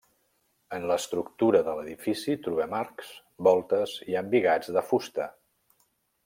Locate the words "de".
1.67-1.75, 4.79-4.85